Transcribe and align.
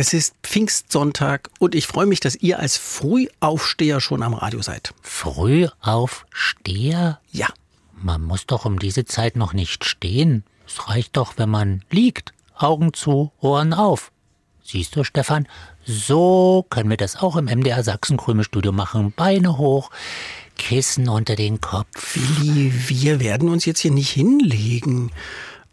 Es 0.00 0.12
ist 0.12 0.36
Pfingstsonntag 0.44 1.50
und 1.58 1.74
ich 1.74 1.88
freue 1.88 2.06
mich, 2.06 2.20
dass 2.20 2.36
ihr 2.36 2.60
als 2.60 2.76
Frühaufsteher 2.76 4.00
schon 4.00 4.22
am 4.22 4.32
Radio 4.32 4.62
seid. 4.62 4.94
Frühaufsteher? 5.02 7.18
Ja. 7.32 7.48
Man 8.00 8.22
muss 8.22 8.46
doch 8.46 8.64
um 8.64 8.78
diese 8.78 9.06
Zeit 9.06 9.34
noch 9.34 9.54
nicht 9.54 9.84
stehen. 9.84 10.44
Es 10.68 10.88
reicht 10.88 11.16
doch, 11.16 11.32
wenn 11.36 11.48
man 11.48 11.82
liegt. 11.90 12.32
Augen 12.54 12.94
zu, 12.94 13.32
Ohren 13.40 13.74
auf. 13.74 14.12
Siehst 14.62 14.94
du, 14.94 15.02
Stefan, 15.02 15.48
so 15.84 16.64
können 16.70 16.90
wir 16.90 16.96
das 16.96 17.16
auch 17.16 17.34
im 17.34 17.46
MDR 17.46 17.82
Sachsen-Krümelstudio 17.82 18.70
machen. 18.70 19.10
Beine 19.10 19.58
hoch, 19.58 19.90
Kissen 20.56 21.08
unter 21.08 21.34
den 21.34 21.60
Kopf. 21.60 22.14
Willi, 22.14 22.72
wir 22.86 23.18
werden 23.18 23.48
uns 23.48 23.64
jetzt 23.64 23.80
hier 23.80 23.90
nicht 23.90 24.10
hinlegen. 24.10 25.10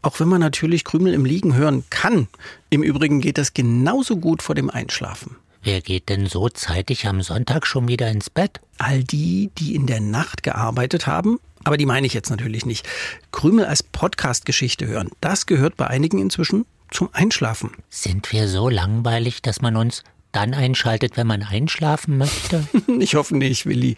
Auch 0.05 0.19
wenn 0.19 0.27
man 0.27 0.39
natürlich 0.39 0.83
Krümel 0.83 1.15
im 1.15 1.25
Liegen 1.25 1.55
hören 1.55 1.83
kann. 1.89 2.27
Im 2.69 2.83
Übrigen 2.83 3.21
geht 3.21 3.39
das 3.39 3.55
genauso 3.55 4.17
gut 4.17 4.43
vor 4.43 4.53
dem 4.53 4.69
Einschlafen. 4.69 5.35
Wer 5.63 5.81
geht 5.81 6.09
denn 6.09 6.27
so 6.27 6.47
zeitig 6.47 7.07
am 7.07 7.23
Sonntag 7.23 7.65
schon 7.65 7.87
wieder 7.87 8.11
ins 8.11 8.29
Bett? 8.29 8.61
All 8.77 9.03
die, 9.03 9.49
die 9.57 9.73
in 9.73 9.87
der 9.87 10.01
Nacht 10.01 10.43
gearbeitet 10.43 11.07
haben. 11.07 11.39
Aber 11.63 11.75
die 11.75 11.87
meine 11.87 12.05
ich 12.05 12.13
jetzt 12.13 12.29
natürlich 12.29 12.67
nicht. 12.67 12.87
Krümel 13.31 13.65
als 13.65 13.81
Podcast-Geschichte 13.81 14.85
hören, 14.85 15.09
das 15.21 15.47
gehört 15.47 15.75
bei 15.75 15.87
einigen 15.87 16.19
inzwischen 16.19 16.67
zum 16.91 17.09
Einschlafen. 17.11 17.71
Sind 17.89 18.31
wir 18.31 18.47
so 18.47 18.69
langweilig, 18.69 19.41
dass 19.41 19.61
man 19.61 19.75
uns 19.75 20.03
dann 20.31 20.53
einschaltet, 20.53 21.17
wenn 21.17 21.25
man 21.25 21.41
einschlafen 21.41 22.19
möchte? 22.19 22.67
ich 22.99 23.15
hoffe 23.15 23.35
nicht, 23.35 23.65
Willi. 23.65 23.95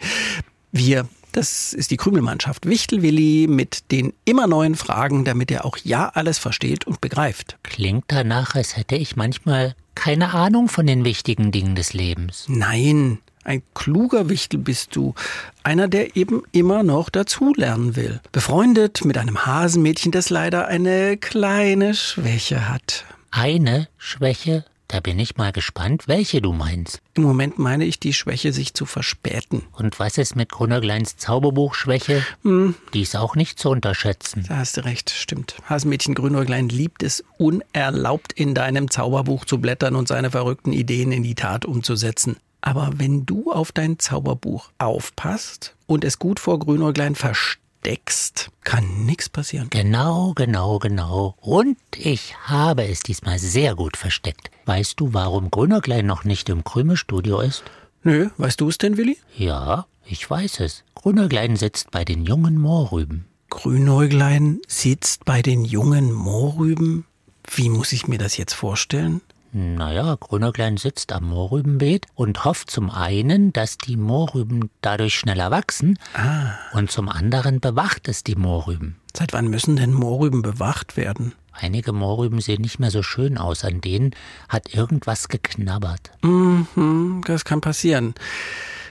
Wir 0.72 1.06
das 1.38 1.72
ist 1.72 1.92
die 1.92 1.96
Krümelmannschaft 1.96 2.66
Wichtelwilli 2.66 3.46
mit 3.48 3.92
den 3.92 4.12
immer 4.24 4.48
neuen 4.48 4.74
Fragen, 4.74 5.24
damit 5.24 5.52
er 5.52 5.64
auch 5.64 5.76
ja 5.84 6.08
alles 6.08 6.36
versteht 6.36 6.84
und 6.84 7.00
begreift. 7.00 7.58
Klingt 7.62 8.06
danach, 8.08 8.56
als 8.56 8.76
hätte 8.76 8.96
ich 8.96 9.14
manchmal 9.14 9.76
keine 9.94 10.34
Ahnung 10.34 10.68
von 10.68 10.84
den 10.84 11.04
wichtigen 11.04 11.52
Dingen 11.52 11.76
des 11.76 11.92
Lebens. 11.92 12.46
Nein, 12.48 13.18
ein 13.44 13.62
kluger 13.72 14.28
Wichtel 14.28 14.58
bist 14.58 14.96
du. 14.96 15.14
Einer, 15.62 15.86
der 15.86 16.16
eben 16.16 16.42
immer 16.50 16.82
noch 16.82 17.08
dazulernen 17.08 17.94
will. 17.94 18.20
Befreundet 18.32 19.04
mit 19.04 19.16
einem 19.16 19.46
Hasenmädchen, 19.46 20.10
das 20.10 20.30
leider 20.30 20.66
eine 20.66 21.16
kleine 21.18 21.94
Schwäche 21.94 22.68
hat. 22.68 23.04
Eine 23.30 23.86
Schwäche? 23.96 24.64
Da 24.88 25.00
bin 25.00 25.18
ich 25.18 25.36
mal 25.36 25.52
gespannt, 25.52 26.08
welche 26.08 26.40
du 26.40 26.54
meinst. 26.54 27.02
Im 27.12 27.22
Moment 27.22 27.58
meine 27.58 27.84
ich 27.84 28.00
die 28.00 28.14
Schwäche, 28.14 28.54
sich 28.54 28.72
zu 28.72 28.86
verspäten. 28.86 29.62
Und 29.72 30.00
was 30.00 30.16
ist 30.16 30.34
mit 30.34 30.48
Grünergleins 30.48 31.18
Zauberbuchschwäche? 31.18 32.24
Hm. 32.42 32.74
Die 32.94 33.02
ist 33.02 33.14
auch 33.14 33.36
nicht 33.36 33.58
zu 33.58 33.68
unterschätzen. 33.68 34.46
Da 34.48 34.56
hast 34.56 34.78
du 34.78 34.84
recht, 34.86 35.10
stimmt. 35.10 35.56
Hasenmädchen 35.68 36.14
Grünäuglein 36.14 36.70
liebt 36.70 37.02
es 37.02 37.22
unerlaubt, 37.36 38.32
in 38.32 38.54
deinem 38.54 38.90
Zauberbuch 38.90 39.44
zu 39.44 39.58
blättern 39.58 39.94
und 39.94 40.08
seine 40.08 40.30
verrückten 40.30 40.72
Ideen 40.72 41.12
in 41.12 41.22
die 41.22 41.34
Tat 41.34 41.66
umzusetzen. 41.66 42.38
Aber 42.62 42.92
wenn 42.96 43.26
du 43.26 43.52
auf 43.52 43.72
dein 43.72 43.98
Zauberbuch 43.98 44.70
aufpasst 44.78 45.76
und 45.86 46.02
es 46.02 46.18
gut 46.18 46.40
vor 46.40 46.58
Grünäuglein 46.58 47.14
verstehst, 47.14 47.60
versteckst, 47.82 48.50
kann 48.64 49.06
nichts 49.06 49.28
passieren. 49.28 49.68
Genau, 49.70 50.32
genau, 50.34 50.78
genau. 50.78 51.36
Und 51.40 51.78
ich 51.96 52.36
habe 52.44 52.84
es 52.86 53.00
diesmal 53.00 53.38
sehr 53.38 53.74
gut 53.74 53.96
versteckt. 53.96 54.50
Weißt 54.66 54.98
du, 55.00 55.14
warum 55.14 55.50
Grünerklein 55.50 56.06
noch 56.06 56.24
nicht 56.24 56.48
im 56.48 56.64
Krümelstudio 56.64 57.40
ist? 57.40 57.62
Nö, 58.02 58.30
weißt 58.36 58.60
du 58.60 58.68
es 58.68 58.78
denn, 58.78 58.96
Willi? 58.96 59.18
Ja, 59.36 59.86
ich 60.04 60.28
weiß 60.28 60.60
es. 60.60 60.84
Grünerklein 60.94 61.56
sitzt 61.56 61.90
bei 61.90 62.04
den 62.04 62.24
jungen 62.24 62.58
Moorrüben. 62.58 63.26
Grünäuglein 63.50 64.60
sitzt 64.66 65.24
bei 65.24 65.40
den 65.42 65.64
jungen 65.64 66.12
Moorrüben? 66.12 67.04
Wie 67.50 67.70
muss 67.70 67.92
ich 67.92 68.06
mir 68.06 68.18
das 68.18 68.36
jetzt 68.36 68.52
vorstellen? 68.52 69.22
Naja, 69.52 70.16
Grünerklein 70.20 70.76
sitzt 70.76 71.12
am 71.12 71.28
Mohrrübenbeet 71.28 72.06
und 72.14 72.44
hofft 72.44 72.70
zum 72.70 72.90
einen, 72.90 73.52
dass 73.52 73.78
die 73.78 73.96
Mohrrüben 73.96 74.70
dadurch 74.82 75.14
schneller 75.14 75.50
wachsen 75.50 75.98
ah. 76.14 76.52
und 76.72 76.90
zum 76.90 77.08
anderen 77.08 77.60
bewacht 77.60 78.08
es 78.08 78.24
die 78.24 78.36
Mohrrüben. 78.36 78.96
Seit 79.16 79.32
wann 79.32 79.48
müssen 79.48 79.76
denn 79.76 79.92
Mohrrüben 79.92 80.42
bewacht 80.42 80.96
werden? 80.96 81.34
Einige 81.52 81.92
Mohrrüben 81.92 82.40
sehen 82.40 82.62
nicht 82.62 82.78
mehr 82.78 82.90
so 82.90 83.02
schön 83.02 83.36
aus, 83.38 83.64
an 83.64 83.80
denen 83.80 84.14
hat 84.48 84.74
irgendwas 84.74 85.28
geknabbert. 85.28 86.12
Mhm, 86.22 87.22
das 87.26 87.44
kann 87.44 87.60
passieren. 87.60 88.14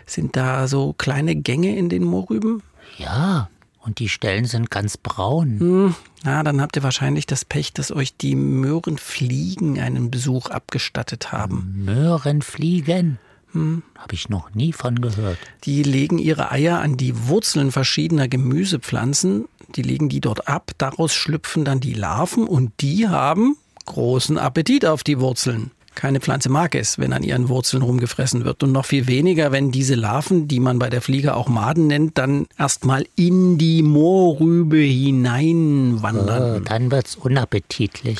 Sind 0.05 0.35
da 0.35 0.67
so 0.67 0.93
kleine 0.93 1.35
Gänge 1.35 1.77
in 1.77 1.87
den 1.87 2.03
Mohrrüben? 2.03 2.63
Ja, 2.97 3.49
und 3.87 3.99
die 3.99 4.09
Stellen 4.09 4.45
sind 4.45 4.69
ganz 4.69 4.97
braun. 4.97 5.59
Hm, 5.59 5.95
na, 6.23 6.43
dann 6.43 6.61
habt 6.61 6.75
ihr 6.75 6.83
wahrscheinlich 6.83 7.25
das 7.25 7.45
Pech, 7.45 7.71
dass 7.71 7.89
euch 7.91 8.17
die 8.17 8.35
Möhrenfliegen 8.35 9.79
einen 9.79 10.11
Besuch 10.11 10.49
abgestattet 10.49 11.31
haben. 11.31 11.83
Möhrenfliegen? 11.85 13.17
Hm. 13.53 13.83
Habe 13.97 14.13
ich 14.13 14.27
noch 14.27 14.53
nie 14.53 14.73
von 14.73 14.99
gehört. 14.99 15.37
Die 15.63 15.83
legen 15.83 16.17
ihre 16.17 16.51
Eier 16.51 16.81
an 16.81 16.97
die 16.97 17.27
Wurzeln 17.27 17.71
verschiedener 17.71 18.27
Gemüsepflanzen. 18.27 19.45
Die 19.75 19.83
legen 19.83 20.09
die 20.09 20.19
dort 20.19 20.49
ab. 20.49 20.71
Daraus 20.77 21.15
schlüpfen 21.15 21.63
dann 21.63 21.79
die 21.79 21.93
Larven 21.93 22.45
und 22.45 22.73
die 22.81 23.07
haben 23.07 23.55
großen 23.85 24.37
Appetit 24.37 24.85
auf 24.85 25.05
die 25.05 25.21
Wurzeln. 25.21 25.71
Keine 25.97 26.19
Pflanze 26.19 26.49
mag 26.49 26.75
es, 26.75 26.99
wenn 26.99 27.11
an 27.11 27.23
ihren 27.23 27.49
Wurzeln 27.49 27.81
rumgefressen 27.81 28.45
wird. 28.45 28.61
Und 28.61 28.71
noch 28.71 28.85
viel 28.85 29.07
weniger, 29.07 29.51
wenn 29.51 29.71
diese 29.71 29.95
Larven, 29.95 30.47
die 30.47 30.59
man 30.59 30.77
bei 30.77 30.91
der 30.91 31.01
Fliege 31.01 31.35
auch 31.35 31.49
Maden 31.49 31.87
nennt, 31.87 32.19
dann 32.19 32.45
erstmal 32.55 33.07
in 33.15 33.57
die 33.57 33.81
Moorrübe 33.81 34.77
hineinwandern. 34.77 36.57
Oh, 36.57 36.59
dann 36.59 36.91
wird's 36.91 37.15
unappetitlich. 37.15 38.19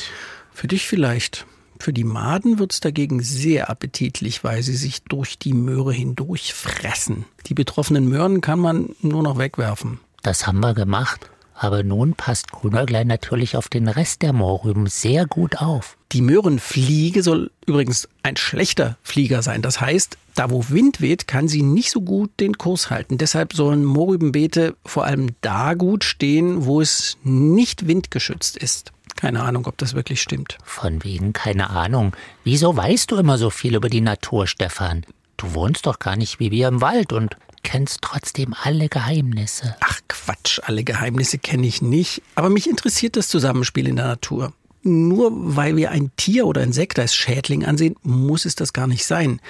Für 0.52 0.66
dich 0.66 0.88
vielleicht. 0.88 1.46
Für 1.78 1.92
die 1.92 2.02
Maden 2.02 2.58
wird's 2.58 2.80
dagegen 2.80 3.22
sehr 3.22 3.70
appetitlich, 3.70 4.42
weil 4.42 4.64
sie 4.64 4.74
sich 4.74 5.04
durch 5.04 5.38
die 5.38 5.52
Möhre 5.52 5.92
hindurch 5.92 6.54
fressen. 6.54 7.26
Die 7.46 7.54
betroffenen 7.54 8.08
Möhren 8.08 8.40
kann 8.40 8.58
man 8.58 8.96
nur 9.02 9.22
noch 9.22 9.38
wegwerfen. 9.38 10.00
Das 10.24 10.48
haben 10.48 10.58
wir 10.58 10.74
gemacht. 10.74 11.30
Aber 11.60 11.82
nun 11.82 12.14
passt 12.14 12.52
Grünäuglein 12.52 13.08
natürlich 13.08 13.56
auf 13.56 13.68
den 13.68 13.88
Rest 13.88 14.22
der 14.22 14.32
Moorrüben 14.32 14.86
sehr 14.86 15.26
gut 15.26 15.56
auf. 15.56 15.96
Die 16.12 16.22
Möhrenfliege 16.22 17.24
soll 17.24 17.50
übrigens 17.66 18.08
ein 18.22 18.36
schlechter 18.36 18.96
Flieger 19.02 19.42
sein. 19.42 19.60
Das 19.60 19.80
heißt, 19.80 20.16
da 20.36 20.50
wo 20.50 20.68
Wind 20.68 21.00
weht, 21.00 21.26
kann 21.26 21.48
sie 21.48 21.62
nicht 21.62 21.90
so 21.90 22.00
gut 22.00 22.30
den 22.38 22.56
Kurs 22.56 22.90
halten. 22.90 23.18
Deshalb 23.18 23.54
sollen 23.54 23.84
Mohrrübenbeete 23.84 24.76
vor 24.86 25.04
allem 25.04 25.30
da 25.40 25.74
gut 25.74 26.04
stehen, 26.04 26.64
wo 26.64 26.80
es 26.80 27.18
nicht 27.24 27.88
windgeschützt 27.88 28.56
ist. 28.56 28.92
Keine 29.16 29.42
Ahnung, 29.42 29.66
ob 29.66 29.76
das 29.78 29.94
wirklich 29.94 30.22
stimmt. 30.22 30.58
Von 30.62 31.02
wegen 31.02 31.32
keine 31.32 31.70
Ahnung. 31.70 32.14
Wieso 32.44 32.76
weißt 32.76 33.10
du 33.10 33.16
immer 33.16 33.36
so 33.36 33.50
viel 33.50 33.74
über 33.74 33.88
die 33.88 34.00
Natur, 34.00 34.46
Stefan? 34.46 35.04
Du 35.36 35.54
wohnst 35.54 35.86
doch 35.86 35.98
gar 35.98 36.14
nicht 36.14 36.38
wie 36.38 36.52
wir 36.52 36.68
im 36.68 36.80
Wald 36.80 37.12
und 37.12 37.36
kennst 37.62 38.02
trotzdem 38.02 38.54
alle 38.62 38.88
Geheimnisse. 38.88 39.76
Ach 39.80 40.00
Quatsch, 40.08 40.60
alle 40.64 40.84
Geheimnisse 40.84 41.38
kenne 41.38 41.66
ich 41.66 41.82
nicht. 41.82 42.22
Aber 42.34 42.50
mich 42.50 42.68
interessiert 42.68 43.16
das 43.16 43.28
Zusammenspiel 43.28 43.88
in 43.88 43.96
der 43.96 44.06
Natur. 44.06 44.52
Nur 44.82 45.30
weil 45.56 45.76
wir 45.76 45.90
ein 45.90 46.10
Tier 46.16 46.46
oder 46.46 46.62
Insekt 46.62 46.98
als 46.98 47.14
Schädling 47.14 47.64
ansehen, 47.64 47.96
muss 48.02 48.44
es 48.44 48.54
das 48.54 48.72
gar 48.72 48.86
nicht 48.86 49.04
sein. 49.04 49.40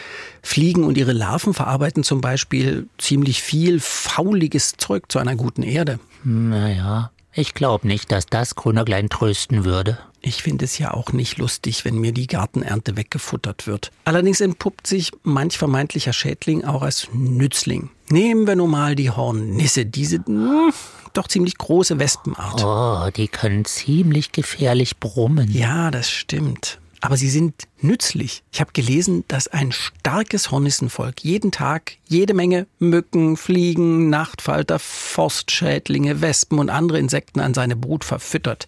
Fliegen 0.42 0.84
und 0.84 0.96
ihre 0.96 1.12
Larven 1.12 1.54
verarbeiten 1.54 2.02
zum 2.02 2.20
Beispiel 2.20 2.88
ziemlich 2.96 3.42
viel 3.42 3.78
fauliges 3.78 4.74
Zeug 4.78 5.04
zu 5.08 5.18
einer 5.18 5.36
guten 5.36 5.62
Erde. 5.62 6.00
Naja, 6.24 7.10
ich 7.32 7.54
glaube 7.54 7.86
nicht, 7.86 8.10
dass 8.10 8.26
das 8.26 8.54
Grünerglein 8.54 9.10
trösten 9.10 9.64
würde. 9.64 9.98
Ich 10.28 10.42
finde 10.42 10.66
es 10.66 10.76
ja 10.76 10.92
auch 10.92 11.12
nicht 11.12 11.38
lustig, 11.38 11.86
wenn 11.86 11.96
mir 11.96 12.12
die 12.12 12.26
Gartenernte 12.26 12.98
weggefuttert 12.98 13.66
wird. 13.66 13.90
Allerdings 14.04 14.42
entpuppt 14.42 14.86
sich 14.86 15.10
manch 15.22 15.56
vermeintlicher 15.56 16.12
Schädling 16.12 16.64
auch 16.64 16.82
als 16.82 17.08
Nützling. 17.14 17.88
Nehmen 18.10 18.46
wir 18.46 18.54
nun 18.54 18.70
mal 18.70 18.94
die 18.94 19.10
Hornisse, 19.10 19.86
diese 19.86 20.18
mh, 20.18 20.24
hm, 20.26 20.72
doch 21.14 21.28
ziemlich 21.28 21.56
große 21.56 21.98
Wespenart. 21.98 22.62
Oh, 22.62 23.10
die 23.16 23.28
können 23.28 23.64
ziemlich 23.64 24.32
gefährlich 24.32 24.98
brummen. 24.98 25.50
Ja, 25.50 25.90
das 25.90 26.10
stimmt 26.10 26.78
aber 27.00 27.16
sie 27.16 27.30
sind 27.30 27.54
nützlich. 27.80 28.42
Ich 28.52 28.60
habe 28.60 28.72
gelesen, 28.72 29.24
dass 29.28 29.48
ein 29.48 29.72
starkes 29.72 30.50
Hornissenvolk 30.50 31.22
jeden 31.22 31.52
Tag 31.52 31.92
jede 32.06 32.34
Menge 32.34 32.66
Mücken, 32.78 33.36
Fliegen, 33.36 34.10
Nachtfalter, 34.10 34.78
Forstschädlinge, 34.78 36.20
Wespen 36.20 36.58
und 36.58 36.70
andere 36.70 36.98
Insekten 36.98 37.40
an 37.40 37.54
seine 37.54 37.76
Brut 37.76 38.04
verfüttert. 38.04 38.66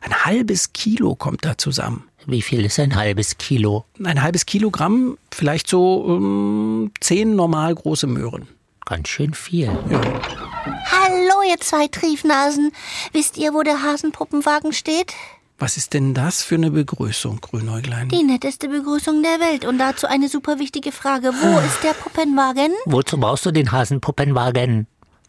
Ein 0.00 0.24
halbes 0.24 0.72
Kilo 0.72 1.14
kommt 1.14 1.44
da 1.44 1.56
zusammen. 1.58 2.04
Wie 2.26 2.42
viel 2.42 2.64
ist 2.64 2.78
ein 2.78 2.96
halbes 2.96 3.38
Kilo? 3.38 3.84
Ein 4.02 4.22
halbes 4.22 4.46
Kilogramm, 4.46 5.16
vielleicht 5.30 5.68
so 5.68 5.96
um, 5.96 6.84
ähm, 6.84 6.92
zehn 7.00 7.34
normal 7.34 7.74
große 7.74 8.06
Möhren. 8.06 8.46
Ganz 8.84 9.08
schön 9.08 9.34
viel. 9.34 9.68
Hallo, 9.68 11.42
ihr 11.48 11.60
zwei 11.60 11.86
Triefnasen. 11.86 12.72
Wisst 13.12 13.38
ihr, 13.38 13.54
wo 13.54 13.62
der 13.62 13.82
Hasenpuppenwagen 13.82 14.72
steht? 14.72 15.14
Was 15.60 15.76
ist 15.76 15.92
denn 15.92 16.14
das 16.14 16.42
für 16.42 16.54
eine 16.54 16.70
Begrüßung, 16.70 17.42
Grünäuglein? 17.42 18.08
Die 18.08 18.22
netteste 18.22 18.66
Begrüßung 18.66 19.22
der 19.22 19.40
Welt. 19.40 19.66
Und 19.66 19.76
dazu 19.76 20.06
eine 20.06 20.30
super 20.30 20.58
wichtige 20.58 20.90
Frage. 20.90 21.34
Wo 21.34 21.58
ist 21.58 21.84
der 21.84 21.92
Puppenwagen? 21.92 22.72
Wozu 22.86 23.18
brauchst 23.18 23.44
du 23.44 23.50
den 23.50 23.70
Hasenpuppenwagen? 23.70 24.86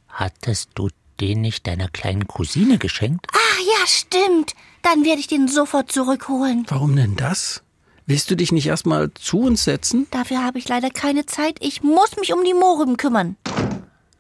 Hattest 0.08 0.70
du 0.76 0.88
den 1.20 1.42
nicht 1.42 1.68
deiner 1.68 1.90
kleinen 1.90 2.30
Cousine 2.30 2.78
geschenkt? 2.78 3.28
Ach 3.34 3.60
ja, 3.60 3.86
stimmt. 3.86 4.54
Dann 4.84 5.04
werde 5.04 5.20
ich 5.20 5.28
den 5.28 5.50
sofort 5.50 5.92
zurückholen. 5.92 6.66
Warum 6.70 6.96
denn 6.96 7.18
das? 7.18 7.62
Willst 8.06 8.32
du 8.32 8.38
dich 8.38 8.54
nicht 8.54 8.68
erstmal 8.68 9.14
zu 9.14 9.42
uns 9.42 9.66
setzen? 9.66 10.08
Dafür 10.12 10.46
habe 10.46 10.60
ich 10.60 10.68
leider 10.70 10.92
keine 10.92 11.26
Zeit. 11.26 11.58
Ich 11.60 11.84
muss 11.84 12.16
mich 12.16 12.34
um 12.34 12.46
die 12.46 12.54
Mohrrüben 12.54 12.96
kümmern. 12.96 13.36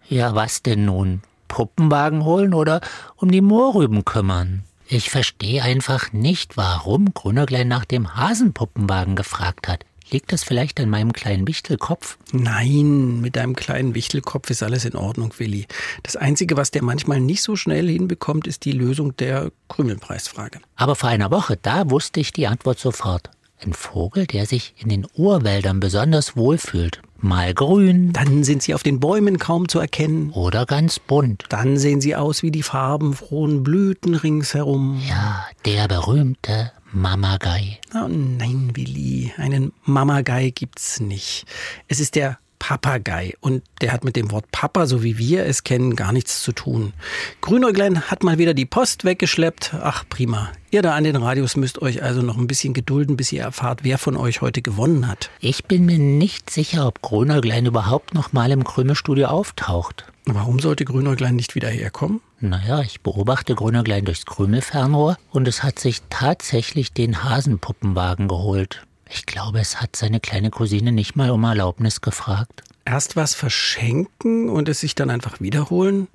Ja, 0.09 0.35
was 0.35 0.61
denn 0.61 0.83
nun? 0.83 1.21
Puppenwagen 1.47 2.25
holen 2.25 2.53
oder 2.53 2.81
um 3.15 3.31
die 3.31 3.39
Mohrrüben 3.39 4.03
kümmern? 4.03 4.65
Ich 4.93 5.09
verstehe 5.09 5.63
einfach 5.63 6.11
nicht, 6.11 6.57
warum 6.57 7.13
Grünerglein 7.13 7.69
nach 7.69 7.85
dem 7.85 8.13
Hasenpuppenwagen 8.13 9.15
gefragt 9.15 9.69
hat. 9.69 9.85
Liegt 10.09 10.33
das 10.33 10.43
vielleicht 10.43 10.81
an 10.81 10.89
meinem 10.89 11.13
kleinen 11.13 11.47
Wichtelkopf? 11.47 12.17
Nein, 12.33 13.21
mit 13.21 13.37
deinem 13.37 13.55
kleinen 13.55 13.95
Wichtelkopf 13.95 14.49
ist 14.49 14.61
alles 14.63 14.83
in 14.83 14.97
Ordnung, 14.97 15.33
Willi. 15.37 15.65
Das 16.03 16.17
Einzige, 16.17 16.57
was 16.57 16.71
der 16.71 16.83
manchmal 16.83 17.21
nicht 17.21 17.41
so 17.41 17.55
schnell 17.55 17.87
hinbekommt, 17.87 18.47
ist 18.47 18.65
die 18.65 18.73
Lösung 18.73 19.15
der 19.15 19.53
Krümelpreisfrage. 19.69 20.59
Aber 20.75 20.97
vor 20.97 21.07
einer 21.07 21.31
Woche, 21.31 21.55
da 21.55 21.89
wusste 21.89 22.19
ich 22.19 22.33
die 22.33 22.47
Antwort 22.47 22.77
sofort. 22.77 23.29
Ein 23.63 23.71
Vogel, 23.71 24.27
der 24.27 24.45
sich 24.45 24.73
in 24.77 24.89
den 24.89 25.07
Urwäldern 25.15 25.79
besonders 25.79 26.35
wohlfühlt. 26.35 27.01
Mal 27.21 27.53
grün 27.53 28.11
Dann 28.13 28.43
sind 28.43 28.63
sie 28.63 28.73
auf 28.73 28.83
den 28.83 28.99
Bäumen 28.99 29.37
kaum 29.37 29.67
zu 29.67 29.79
erkennen. 29.79 30.31
oder 30.31 30.65
ganz 30.65 30.99
bunt. 30.99 31.45
Dann 31.49 31.77
sehen 31.77 32.01
sie 32.01 32.15
aus 32.15 32.41
wie 32.43 32.51
die 32.51 32.63
farbenfrohen 32.63 33.63
Blüten 33.63 34.15
ringsherum. 34.15 35.01
Ja, 35.07 35.45
der 35.65 35.87
berühmte 35.87 36.71
Mamagei. 36.91 37.79
Oh 37.93 38.07
nein, 38.07 38.71
Willi, 38.73 39.31
einen 39.37 39.71
Mamagei 39.83 40.49
gibt's 40.49 40.99
nicht. 40.99 41.45
Es 41.87 41.99
ist 41.99 42.15
der 42.15 42.39
Papagei 42.61 43.33
und 43.39 43.63
der 43.81 43.91
hat 43.91 44.03
mit 44.03 44.15
dem 44.15 44.29
Wort 44.29 44.45
Papa, 44.51 44.85
so 44.85 45.01
wie 45.01 45.17
wir 45.17 45.47
es 45.47 45.63
kennen, 45.63 45.95
gar 45.95 46.11
nichts 46.11 46.43
zu 46.43 46.51
tun. 46.51 46.93
Grünäuglein 47.41 48.01
hat 48.11 48.23
mal 48.23 48.37
wieder 48.37 48.53
die 48.53 48.67
Post 48.67 49.03
weggeschleppt. 49.03 49.73
Ach 49.81 50.03
prima. 50.07 50.51
Ihr 50.69 50.83
da 50.83 50.93
an 50.93 51.03
den 51.03 51.15
Radios 51.15 51.57
müsst 51.57 51.81
euch 51.81 52.03
also 52.03 52.21
noch 52.21 52.37
ein 52.37 52.45
bisschen 52.45 52.75
gedulden, 52.75 53.17
bis 53.17 53.31
ihr 53.31 53.41
erfahrt, 53.41 53.83
wer 53.83 53.97
von 53.97 54.15
euch 54.15 54.41
heute 54.41 54.61
gewonnen 54.61 55.07
hat. 55.07 55.31
Ich 55.39 55.65
bin 55.65 55.87
mir 55.87 55.97
nicht 55.97 56.51
sicher, 56.51 56.85
ob 56.85 57.01
Grünäuglein 57.01 57.65
überhaupt 57.65 58.13
noch 58.13 58.31
mal 58.31 58.51
im 58.51 58.63
Krümelstudio 58.63 59.25
auftaucht. 59.25 60.05
Warum 60.25 60.59
sollte 60.59 60.85
Grünäuglein 60.85 61.35
nicht 61.35 61.55
wieder 61.55 61.69
herkommen? 61.69 62.21
Naja, 62.39 62.81
ich 62.81 63.01
beobachte 63.01 63.55
Grünerglein 63.55 64.05
durchs 64.05 64.27
Krümelfernrohr 64.27 65.17
und 65.31 65.47
es 65.47 65.63
hat 65.63 65.79
sich 65.79 66.03
tatsächlich 66.11 66.93
den 66.93 67.23
Hasenpuppenwagen 67.23 68.27
geholt. 68.27 68.85
Ich 69.13 69.25
glaube, 69.25 69.59
es 69.59 69.81
hat 69.81 69.95
seine 69.95 70.19
kleine 70.19 70.49
Cousine 70.49 70.91
nicht 70.91 71.15
mal 71.15 71.31
um 71.31 71.43
Erlaubnis 71.43 72.01
gefragt. 72.01 72.63
Erst 72.85 73.15
was 73.15 73.35
verschenken 73.35 74.49
und 74.49 74.69
es 74.69 74.79
sich 74.79 74.95
dann 74.95 75.09
einfach 75.09 75.41
wiederholen? 75.41 76.07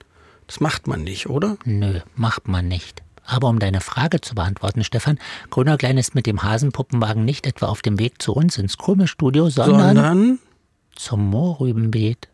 Das 0.47 0.61
macht 0.61 0.87
man 0.87 1.03
nicht, 1.05 1.29
oder? 1.29 1.57
Nö, 1.65 2.01
macht 2.15 2.49
man 2.49 2.69
nicht. 2.69 3.03
Aber 3.25 3.49
um 3.49 3.59
deine 3.59 3.81
Frage 3.81 4.21
zu 4.21 4.35
beantworten, 4.37 4.85
Stefan, 4.85 5.19
Grünerglein 5.51 5.99
ist 5.99 6.15
mit 6.15 6.27
dem 6.27 6.43
Hasenpuppenwagen 6.43 7.25
nicht 7.25 7.47
etwa 7.47 7.67
auf 7.67 7.83
dem 7.83 7.99
Weg 7.99 8.23
zu 8.23 8.33
uns 8.33 8.57
ins 8.57 8.79
Krümelstudio, 8.79 9.51
sondern, 9.51 9.97
Sondern, 9.97 10.39
zum 10.95 11.29
Mohrrübenbeet. 11.31 12.29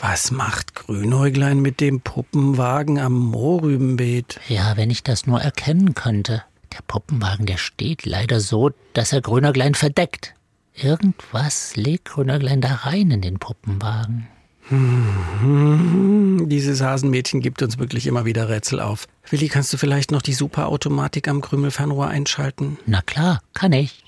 was 0.00 0.30
macht 0.30 0.74
Grünäuglein 0.74 1.60
mit 1.60 1.80
dem 1.80 2.00
Puppenwagen 2.00 2.98
am 2.98 3.12
Mohrrübenbeet? 3.18 4.40
Ja, 4.48 4.76
wenn 4.78 4.90
ich 4.90 5.02
das 5.02 5.26
nur 5.26 5.40
erkennen 5.42 5.94
könnte. 5.94 6.42
Der 6.72 6.82
Puppenwagen, 6.86 7.46
der 7.46 7.58
steht 7.58 8.06
leider 8.06 8.40
so, 8.40 8.70
dass 8.94 9.12
er 9.12 9.20
Grünerglein 9.20 9.74
verdeckt. 9.74 10.34
Irgendwas 10.74 11.76
legt 11.76 12.06
Grünerglein 12.06 12.60
da 12.60 12.74
rein 12.74 13.10
in 13.10 13.20
den 13.20 13.38
Puppenwagen. 13.38 14.28
Dieses 16.48 16.80
Hasenmädchen 16.80 17.40
gibt 17.40 17.62
uns 17.62 17.78
wirklich 17.78 18.06
immer 18.06 18.24
wieder 18.24 18.48
Rätsel 18.48 18.80
auf. 18.80 19.06
Willi, 19.28 19.48
kannst 19.48 19.72
du 19.72 19.76
vielleicht 19.76 20.12
noch 20.12 20.22
die 20.22 20.32
Superautomatik 20.32 21.28
am 21.28 21.40
Krümelfernrohr 21.40 22.06
einschalten? 22.06 22.78
Na 22.86 23.02
klar, 23.02 23.42
kann 23.54 23.72
ich. 23.72 24.02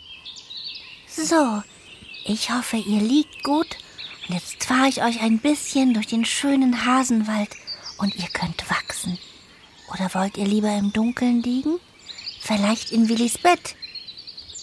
So, 1.08 1.62
ich 2.24 2.50
hoffe, 2.50 2.76
ihr 2.76 3.00
liegt 3.00 3.44
gut. 3.44 3.76
Und 4.28 4.36
jetzt 4.36 4.64
fahre 4.64 4.88
ich 4.88 5.02
euch 5.02 5.20
ein 5.20 5.38
bisschen 5.38 5.92
durch 5.92 6.06
den 6.06 6.24
schönen 6.24 6.86
Hasenwald 6.86 7.50
und 7.98 8.16
ihr 8.16 8.28
könnt 8.32 8.70
wachsen. 8.70 9.18
Oder 9.92 10.14
wollt 10.14 10.38
ihr 10.38 10.46
lieber 10.46 10.74
im 10.74 10.92
Dunkeln 10.92 11.42
liegen? 11.42 11.78
Vielleicht 12.46 12.92
in 12.92 13.08
Willis 13.08 13.38
Bett. 13.38 13.74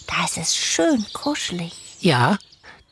Da 0.06 0.24
ist 0.24 0.38
es 0.38 0.54
schön 0.54 1.04
kuschelig. 1.12 1.72
Ja, 2.00 2.38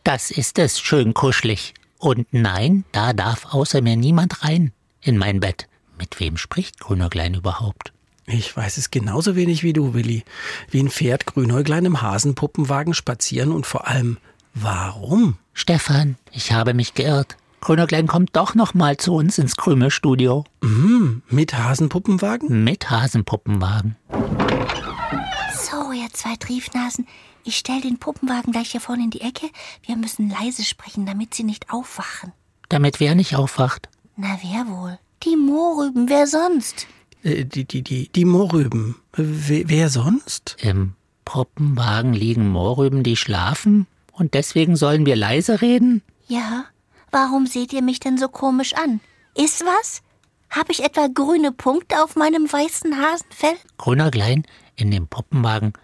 das 0.02 0.32
ist 0.32 0.58
es 0.58 0.80
schön 0.80 1.14
kuschelig. 1.14 1.74
Und 1.98 2.26
nein, 2.32 2.84
da 2.90 3.12
darf 3.12 3.54
außer 3.54 3.82
mir 3.82 3.94
niemand 3.94 4.42
rein 4.42 4.72
in 5.00 5.16
mein 5.16 5.38
Bett. 5.38 5.68
Mit 5.96 6.18
wem 6.18 6.36
spricht 6.36 6.80
Grünerglein 6.80 7.34
überhaupt? 7.34 7.92
Ich 8.26 8.56
weiß 8.56 8.78
es 8.78 8.90
genauso 8.90 9.36
wenig 9.36 9.62
wie 9.62 9.72
du, 9.72 9.94
Willi. 9.94 10.24
Wen 10.72 10.90
fährt 10.90 11.24
Grünäuglein 11.24 11.84
im 11.84 12.02
Hasenpuppenwagen 12.02 12.92
spazieren 12.92 13.52
und 13.52 13.66
vor 13.66 13.86
allem, 13.86 14.18
warum? 14.54 15.36
Stefan, 15.54 16.16
ich 16.32 16.50
habe 16.50 16.74
mich 16.74 16.94
geirrt. 16.94 17.36
Grünerglein 17.60 18.08
kommt 18.08 18.34
doch 18.34 18.56
noch 18.56 18.74
mal 18.74 18.96
zu 18.96 19.14
uns 19.14 19.38
ins 19.38 19.54
Krümelstudio. 19.54 20.44
Mit 21.28 21.56
Hasenpuppenwagen? 21.56 22.64
Mit 22.64 22.90
Hasenpuppenwagen. 22.90 23.94
Ihr 26.00 26.08
zwei 26.14 26.34
Triefnasen, 26.36 27.06
ich 27.44 27.58
stell 27.58 27.82
den 27.82 27.98
Puppenwagen 27.98 28.52
gleich 28.52 28.70
hier 28.70 28.80
vorne 28.80 29.02
in 29.02 29.10
die 29.10 29.20
Ecke. 29.20 29.50
Wir 29.84 29.96
müssen 29.96 30.30
leise 30.30 30.64
sprechen, 30.64 31.04
damit 31.04 31.34
sie 31.34 31.42
nicht 31.42 31.70
aufwachen. 31.70 32.32
Damit 32.70 33.00
wer 33.00 33.14
nicht 33.14 33.36
aufwacht. 33.36 33.90
Na, 34.16 34.38
wer 34.42 34.66
wohl? 34.66 34.98
Die 35.24 35.36
Mohrrüben, 35.36 36.08
wer 36.08 36.26
sonst? 36.26 36.86
Äh, 37.22 37.44
die, 37.44 37.66
die, 37.66 37.82
die, 37.82 38.08
die 38.08 38.24
Mohrrüben. 38.24 38.96
Wer, 39.12 39.68
wer 39.68 39.90
sonst? 39.90 40.56
Im 40.62 40.94
Puppenwagen 41.26 42.14
liegen 42.14 42.48
Mohrrüben, 42.48 43.02
die 43.02 43.16
schlafen? 43.16 43.86
Und 44.12 44.32
deswegen 44.32 44.76
sollen 44.76 45.04
wir 45.04 45.16
leise 45.16 45.60
reden? 45.60 46.00
Ja, 46.28 46.64
warum 47.10 47.46
seht 47.46 47.74
ihr 47.74 47.82
mich 47.82 48.00
denn 48.00 48.16
so 48.16 48.28
komisch 48.28 48.72
an? 48.72 49.00
Ist 49.34 49.66
was? 49.66 50.00
Hab 50.48 50.70
ich 50.70 50.82
etwa 50.82 51.08
grüne 51.08 51.52
Punkte 51.52 52.02
auf 52.02 52.16
meinem 52.16 52.50
weißen 52.50 52.96
Hasenfell? 52.96 53.56
Grünerglein, 53.76 54.46
in 54.76 54.90
dem 54.90 55.06
Puppenwagen, 55.06 55.74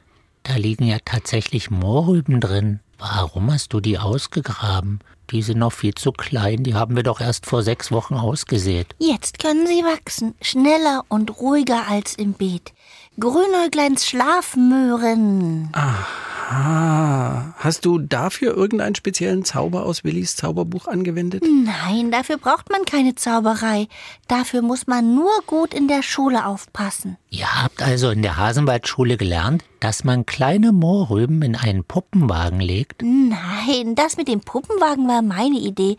da 0.47 0.57
liegen 0.57 0.87
ja 0.87 0.99
tatsächlich 1.05 1.71
Mohrrüben 1.71 2.41
drin. 2.41 2.81
Warum 2.99 3.53
hast 3.53 3.73
du 3.73 3.81
die 3.81 3.99
ausgegraben? 3.99 5.01
Die 5.31 5.43
sind 5.43 5.59
noch 5.59 5.73
viel 5.73 5.95
zu 5.95 6.13
klein, 6.13 6.63
die 6.63 6.75
haben 6.75 6.95
wir 6.95 7.03
doch 7.03 7.21
erst 7.21 7.47
vor 7.47 7.63
sechs 7.63 7.91
Wochen 7.91 8.15
ausgesät. 8.15 8.95
Jetzt 8.99 9.41
können 9.41 9.67
sie 9.67 9.83
wachsen, 9.83 10.35
schneller 10.41 11.05
und 11.09 11.41
ruhiger 11.41 11.89
als 11.89 12.15
im 12.15 12.33
Beet. 12.33 12.73
Grünäugleins 13.19 14.07
Schlafmöhren. 14.07 15.71
Ah, 15.73 17.55
hast 17.57 17.85
du 17.85 17.99
dafür 17.99 18.57
irgendeinen 18.57 18.95
speziellen 18.95 19.45
Zauber 19.45 19.85
aus 19.85 20.05
Willis 20.05 20.37
Zauberbuch 20.37 20.87
angewendet? 20.87 21.43
Nein, 21.43 22.13
dafür 22.13 22.37
braucht 22.37 22.71
man 22.71 22.85
keine 22.85 23.17
Zauberei. 23.17 23.89
Dafür 24.29 24.63
muss 24.63 24.87
man 24.87 25.17
nur 25.17 25.33
gut 25.47 25.75
in 25.75 25.89
der 25.89 26.05
Schule 26.05 26.47
aufpassen. 26.47 27.17
Ihr 27.37 27.63
habt 27.63 27.83
also 27.83 28.09
in 28.09 28.23
der 28.23 28.39
Hasenwaldschule 28.39 29.19
gelernt, 29.19 29.63
dass 29.81 30.05
man 30.05 30.25
kleine 30.25 30.73
Mohrrüben 30.73 31.43
in 31.43 31.55
einen 31.55 31.85
Puppenwagen 31.85 32.61
legt? 32.61 33.03
Nein, 33.03 33.95
das 33.95 34.17
mit 34.17 34.27
dem 34.27 34.41
Puppenwagen 34.41 35.07
war 35.07 35.21
meine 35.21 35.59
Idee. 35.59 35.99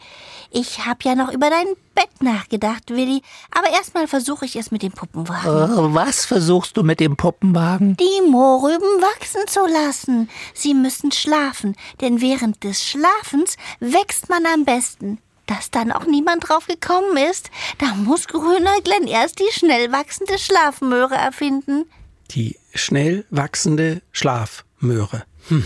Ich 0.50 0.88
hab 0.88 1.04
ja 1.04 1.14
noch 1.14 1.32
über 1.32 1.52
dein 1.52 1.68
Bett 1.94 2.24
nachgedacht, 2.24 2.90
Willi. 2.90 3.22
Aber 3.52 3.70
erstmal 3.70 4.08
versuche 4.08 4.46
ich 4.46 4.56
es 4.56 4.72
mit 4.72 4.82
dem 4.82 4.94
Puppenwagen. 4.94 5.74
Äh, 5.74 5.94
was 5.94 6.26
versuchst 6.26 6.76
du 6.76 6.82
mit 6.82 7.00
dem 7.00 7.16
Puppenwagen? 7.16 7.96
Die 7.98 8.32
Mohrrüben 8.32 8.88
wachsen 9.02 9.42
zu 9.46 9.60
lassen. 9.68 10.30
Sie 10.56 10.74
müssen 10.74 11.12
schlafen, 11.12 11.76
denn 12.02 12.20
während 12.20 12.64
des 12.64 12.84
Schlafens 12.84 13.58
wächst 13.80 14.28
man 14.30 14.44
am 14.48 14.66
besten. 14.66 15.20
Dass 15.48 15.72
dann 15.72 15.92
auch 15.92 16.06
niemand 16.06 16.48
drauf 16.48 16.68
gekommen 16.68 17.18
ist, 17.18 17.50
da 17.80 17.96
muss 17.96 18.28
Grünäuglein 18.28 19.08
erst 19.08 19.40
die 19.40 19.52
schnell 19.52 19.92
wachsende 19.92 20.38
Schlafmöhre 20.38 21.16
erfinden. 21.16 21.86
Die 22.32 22.58
schnell 22.74 23.26
wachsende 23.30 24.02
Schlafmöhre. 24.12 25.24
Hm. 25.48 25.66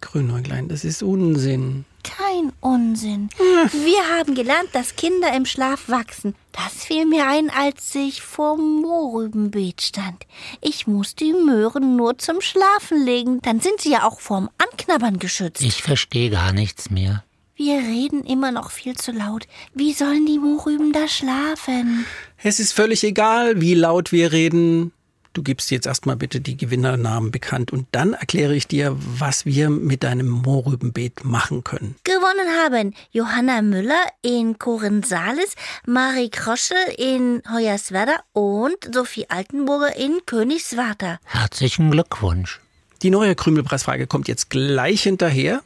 Grünäuglein, 0.00 0.68
das 0.68 0.84
ist 0.84 1.02
Unsinn. 1.02 1.84
Kein 2.02 2.52
Unsinn. 2.60 3.28
Wir 3.72 4.16
haben 4.18 4.34
gelernt, 4.34 4.70
dass 4.72 4.96
Kinder 4.96 5.32
im 5.34 5.46
Schlaf 5.46 5.88
wachsen. 5.88 6.34
Das 6.50 6.84
fiel 6.84 7.06
mir 7.06 7.28
ein, 7.28 7.48
als 7.48 7.94
ich 7.94 8.22
vorm 8.22 8.82
Mohrrübenbeet 8.82 9.80
stand. 9.82 10.24
Ich 10.60 10.86
muss 10.86 11.14
die 11.14 11.32
Möhren 11.32 11.96
nur 11.96 12.18
zum 12.18 12.40
Schlafen 12.40 13.04
legen, 13.04 13.40
dann 13.42 13.60
sind 13.60 13.80
sie 13.80 13.92
ja 13.92 14.04
auch 14.04 14.20
vorm 14.20 14.50
Anknabbern 14.58 15.18
geschützt. 15.18 15.62
Ich 15.62 15.82
verstehe 15.82 16.30
gar 16.30 16.52
nichts 16.52 16.90
mehr. 16.90 17.22
Wir 17.54 17.78
reden 17.78 18.24
immer 18.24 18.50
noch 18.50 18.70
viel 18.70 18.96
zu 18.96 19.12
laut. 19.12 19.46
Wie 19.74 19.92
sollen 19.92 20.24
die 20.24 20.38
Mohrrüben 20.38 20.92
da 20.92 21.06
schlafen? 21.06 22.06
Es 22.42 22.58
ist 22.58 22.72
völlig 22.72 23.04
egal, 23.04 23.60
wie 23.60 23.74
laut 23.74 24.10
wir 24.10 24.32
reden. 24.32 24.92
Du 25.34 25.42
gibst 25.42 25.70
jetzt 25.70 25.86
erstmal 25.86 26.16
bitte 26.16 26.40
die 26.40 26.56
Gewinnernamen 26.56 27.30
bekannt 27.30 27.72
und 27.72 27.86
dann 27.92 28.14
erkläre 28.14 28.54
ich 28.54 28.68
dir, 28.68 28.96
was 28.98 29.46
wir 29.46 29.70
mit 29.70 30.02
deinem 30.02 30.28
Mohrrübenbeet 30.28 31.24
machen 31.24 31.64
können. 31.64 31.96
Gewonnen 32.04 32.48
haben 32.64 32.94
Johanna 33.10 33.62
Müller 33.62 34.02
in 34.22 34.58
Korinsalis, 34.58 35.54
Marie 35.86 36.28
Kroschel 36.28 36.76
in 36.98 37.42
Hoyerswerda 37.50 38.16
und 38.32 38.94
Sophie 38.94 39.26
Altenburger 39.28 39.96
in 39.96 40.20
Königswarter. 40.26 41.18
Herzlichen 41.24 41.90
Glückwunsch. 41.90 42.60
Die 43.02 43.10
neue 43.10 43.34
Krümelpreisfrage 43.34 44.06
kommt 44.06 44.28
jetzt 44.28 44.48
gleich 44.48 45.02
hinterher. 45.02 45.62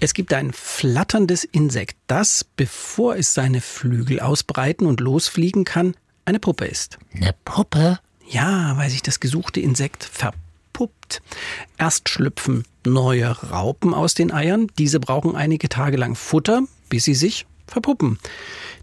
Es 0.00 0.14
gibt 0.14 0.32
ein 0.32 0.54
flatterndes 0.54 1.44
Insekt, 1.44 1.98
das, 2.06 2.44
bevor 2.56 3.16
es 3.16 3.34
seine 3.34 3.60
Flügel 3.60 4.20
ausbreiten 4.20 4.86
und 4.86 5.00
losfliegen 5.00 5.64
kann, 5.64 5.94
eine 6.24 6.38
Puppe 6.40 6.64
ist. 6.64 6.98
Eine 7.14 7.34
Puppe? 7.44 7.98
Ja, 8.26 8.74
weil 8.78 8.88
sich 8.88 9.02
das 9.02 9.20
gesuchte 9.20 9.60
Insekt 9.60 10.02
verpuppt. 10.02 11.20
Erst 11.76 12.08
schlüpfen 12.08 12.64
neue 12.86 13.28
Raupen 13.28 13.92
aus 13.92 14.14
den 14.14 14.32
Eiern. 14.32 14.68
Diese 14.78 14.98
brauchen 14.98 15.36
einige 15.36 15.68
Tage 15.68 15.98
lang 15.98 16.14
Futter, 16.14 16.62
bis 16.88 17.04
sie 17.04 17.14
sich 17.14 17.44
verpuppen. 17.66 18.18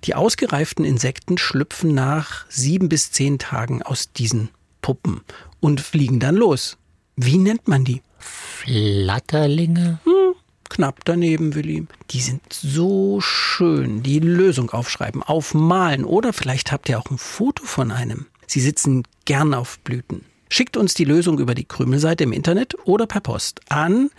Die 0.03 0.13
ausgereiften 0.13 0.85
Insekten 0.85 1.39
schlüpfen 1.39 1.95
nach 1.95 2.45
sieben 2.49 2.87
bis 2.87 3.11
zehn 3.11 3.39
Tagen 3.39 3.81
aus 3.81 4.11
diesen 4.11 4.49
Puppen 4.83 5.21
und 5.59 5.81
fliegen 5.81 6.19
dann 6.19 6.35
los. 6.35 6.77
Wie 7.15 7.37
nennt 7.37 7.67
man 7.67 7.85
die? 7.85 8.01
Flatterlinge? 8.19 9.99
Hm, 10.03 10.35
knapp 10.69 11.05
daneben, 11.05 11.55
Willi. 11.55 11.87
Die 12.11 12.19
sind 12.19 12.41
so 12.51 13.21
schön. 13.21 14.03
Die 14.03 14.19
Lösung 14.19 14.71
aufschreiben, 14.71 15.23
aufmalen 15.23 16.03
oder 16.03 16.33
vielleicht 16.33 16.71
habt 16.71 16.89
ihr 16.89 16.99
auch 16.99 17.09
ein 17.09 17.17
Foto 17.17 17.63
von 17.63 17.91
einem. 17.91 18.25
Sie 18.47 18.59
sitzen 18.59 19.03
gern 19.23 19.53
auf 19.53 19.79
Blüten. 19.79 20.25
Schickt 20.49 20.77
uns 20.77 20.93
die 20.93 21.05
Lösung 21.05 21.39
über 21.39 21.55
die 21.55 21.65
Krümelseite 21.65 22.25
im 22.25 22.33
Internet 22.33 22.75
oder 22.85 23.07
per 23.07 23.21
Post 23.21 23.61
an 23.69 24.09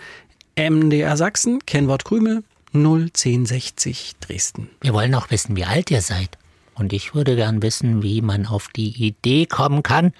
MDR 0.58 1.16
Sachsen, 1.16 1.64
Kennwort 1.66 2.04
Krümel 2.04 2.44
01060 2.72 4.14
Dresden. 4.20 4.70
Wir 4.80 4.94
wollen 4.94 5.14
auch 5.14 5.30
wissen, 5.30 5.54
wie 5.54 5.64
alt 5.64 5.90
ihr 5.90 6.00
seid. 6.00 6.38
Und 6.74 6.92
ich 6.92 7.14
würde 7.14 7.36
gern 7.36 7.62
wissen, 7.62 8.02
wie 8.02 8.22
man 8.22 8.46
auf 8.46 8.68
die 8.68 8.88
Idee 8.88 9.46
kommen 9.46 9.82
kann, 9.82 10.12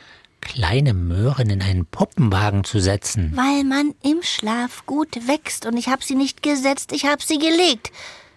kleine 0.47 0.95
Möhren 0.95 1.51
in 1.51 1.61
einen 1.61 1.87
Puppenwagen 1.87 2.63
zu 2.63 2.79
setzen. 2.79 3.33
Weil 3.35 3.65
man 3.65 3.95
im 4.03 4.23
Schlaf 4.23 4.87
gut 4.87 5.27
wächst 5.27 5.67
und 5.67 5.77
ich 5.77 5.89
habe 5.89 6.05
sie 6.05 6.15
nicht 6.15 6.43
gesetzt, 6.43 6.93
ich 6.93 7.05
habe 7.05 7.23
sie 7.23 7.39
gelegt. 7.39 7.91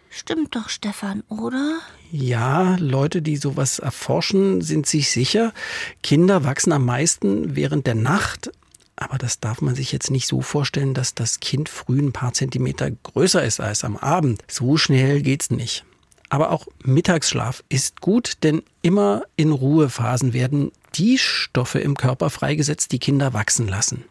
Stimmt 0.09 0.55
doch, 0.55 0.69
Stefan, 0.69 1.23
oder? 1.29 1.79
Ja, 2.11 2.75
Leute, 2.79 3.21
die 3.21 3.37
sowas 3.37 3.77
erforschen, 3.77 4.61
sind 4.61 4.87
sich 4.87 5.11
sicher, 5.11 5.53
Kinder 6.01 6.43
wachsen 6.43 6.71
am 6.71 6.85
meisten 6.85 7.55
während 7.55 7.85
der 7.85 7.95
Nacht. 7.95 8.51
Aber 8.95 9.19
das 9.19 9.39
darf 9.39 9.61
man 9.61 9.75
sich 9.75 9.91
jetzt 9.91 10.09
nicht 10.09 10.27
so 10.27 10.41
vorstellen, 10.41 10.95
dass 10.95 11.13
das 11.13 11.39
Kind 11.39 11.69
früh 11.69 11.99
ein 11.99 12.11
paar 12.11 12.33
Zentimeter 12.33 12.89
größer 12.91 13.43
ist 13.43 13.59
als 13.59 13.83
am 13.83 13.95
Abend. 13.95 14.43
So 14.47 14.77
schnell 14.77 15.21
geht's 15.21 15.51
nicht. 15.51 15.85
Aber 16.29 16.51
auch 16.51 16.67
Mittagsschlaf 16.83 17.63
ist 17.69 18.01
gut, 18.01 18.37
denn 18.43 18.61
immer 18.81 19.23
in 19.35 19.51
Ruhephasen 19.51 20.33
werden 20.33 20.71
die 20.95 21.17
Stoffe 21.17 21.79
im 21.79 21.95
Körper 21.95 22.29
freigesetzt, 22.29 22.91
die 22.91 22.99
Kinder 22.99 23.33
wachsen 23.33 23.67
lassen. 23.67 24.05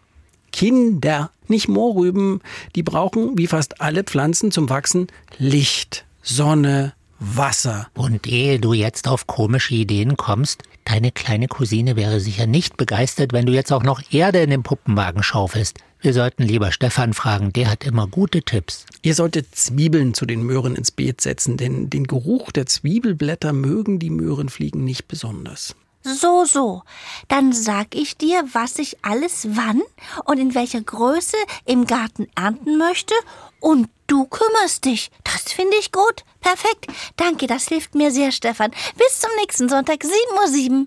Kinder, 0.53 1.31
nicht 1.47 1.69
Mohrrüben, 1.69 2.41
die 2.75 2.83
brauchen, 2.83 3.37
wie 3.39 3.47
fast 3.47 3.81
alle 3.81 4.05
Pflanzen 4.05 4.51
zum 4.51 4.69
Wachsen, 4.69 5.07
Licht, 5.39 6.05
Sonne, 6.23 6.95
Wasser. 7.21 7.89
Und 7.95 8.27
ehe 8.27 8.59
du 8.59 8.73
jetzt 8.73 9.09
auf 9.09 9.27
komische 9.27 9.75
Ideen 9.75 10.17
kommst, 10.17 10.63
deine 10.89 11.13
kleine 11.13 11.49
Cousine 11.49 11.97
wäre 11.97 12.21
sicher 12.21 12.47
nicht 12.47 12.77
begeistert, 12.77 13.33
wenn 13.33 13.47
du 13.47 13.53
jetzt 13.53 13.73
auch 13.73 13.83
noch 13.83 14.01
Erde 14.11 14.41
in 14.41 14.51
den 14.51 14.63
Puppenwagen 14.63 15.23
schaufelst. 15.23 15.79
Wir 16.01 16.15
sollten 16.15 16.45
lieber 16.45 16.73
Stefan 16.73 17.13
fragen, 17.13 17.53
der 17.53 17.71
hat 17.71 17.85
immer 17.85 18.07
gute 18.07 18.43
Tipps. 18.43 18.87
Ihr 19.03 19.15
solltet 19.15 19.55
Zwiebeln 19.55 20.15
zu 20.15 20.27
den 20.27 20.43
Möhren 20.43 20.77
ins 20.77 20.91
Beet 20.91 21.21
setzen, 21.21 21.57
denn 21.57 21.91
den 21.91 22.07
Geruch 22.07 22.53
der 22.53 22.67
Zwiebelblätter 22.67 23.53
mögen 23.53 23.99
die 23.99 24.11
Möhrenfliegen 24.11 24.85
nicht 24.85 25.09
besonders. 25.09 25.75
So, 26.05 26.45
so. 26.45 26.83
Dann 27.27 27.53
sag 27.53 27.95
ich 27.95 28.17
dir, 28.17 28.45
was 28.53 28.79
ich 28.79 28.97
alles 29.03 29.49
wann 29.51 29.83
und 30.25 30.39
in 30.39 30.55
welcher 30.55 30.81
Größe 30.81 31.37
im 31.65 31.87
Garten 31.87 32.29
ernten 32.35 32.79
möchte 32.79 33.15
und 33.61 33.89
du 34.07 34.25
kümmerst 34.27 34.85
dich. 34.85 35.11
Das 35.25 35.53
finde 35.53 35.77
ich 35.79 35.93
gut. 35.93 36.25
Perfekt. 36.41 36.87
Danke, 37.17 37.47
das 37.47 37.69
hilft 37.69 37.95
mir 37.95 38.11
sehr, 38.11 38.33
Stefan. 38.33 38.71
Bis 38.97 39.21
zum 39.21 39.31
nächsten 39.41 39.69
Sonntag, 39.69 40.03
7.07 40.03 40.71
Uhr. 40.71 40.87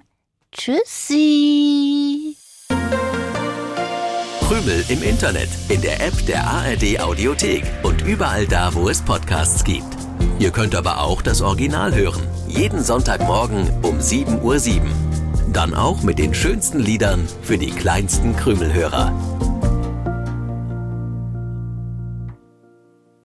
Tschüssi. 0.51 2.35
Krümel 4.47 4.83
im 4.89 5.01
Internet, 5.01 5.47
in 5.69 5.81
der 5.81 6.05
App 6.05 6.25
der 6.25 6.45
ARD 6.45 6.99
Audiothek 6.99 7.63
und 7.83 8.01
überall 8.01 8.45
da, 8.45 8.73
wo 8.73 8.89
es 8.89 9.01
Podcasts 9.01 9.63
gibt. 9.63 9.85
Ihr 10.39 10.51
könnt 10.51 10.75
aber 10.75 11.01
auch 11.01 11.21
das 11.21 11.41
Original 11.41 11.95
hören. 11.95 12.21
Jeden 12.49 12.83
Sonntagmorgen 12.83 13.69
um 13.81 13.99
7.07 13.99 14.81
Uhr. 14.81 14.89
Dann 15.53 15.73
auch 15.73 16.01
mit 16.03 16.19
den 16.19 16.33
schönsten 16.33 16.79
Liedern 16.79 17.27
für 17.43 17.57
die 17.57 17.71
kleinsten 17.71 18.35
Krümelhörer. 18.35 19.13